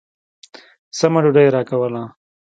سمه 0.97 1.19
ډوډۍ 1.23 1.43
يې 1.47 1.53
راکوله. 1.55 2.01